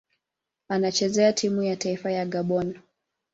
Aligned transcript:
Anachezea 0.69 1.33
timu 1.33 1.63
ya 1.63 1.75
taifa 1.75 2.11
ya 2.11 2.25
Gabon. 2.25 2.79